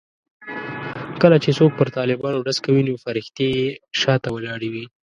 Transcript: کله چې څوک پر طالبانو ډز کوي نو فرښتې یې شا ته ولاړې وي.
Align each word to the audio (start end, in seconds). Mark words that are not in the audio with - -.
کله 1.21 1.37
چې 1.43 1.49
څوک 1.57 1.71
پر 1.79 1.87
طالبانو 1.97 2.43
ډز 2.45 2.57
کوي 2.65 2.81
نو 2.87 2.93
فرښتې 3.03 3.47
یې 3.57 3.67
شا 3.99 4.13
ته 4.23 4.29
ولاړې 4.35 4.69
وي. 4.73 4.85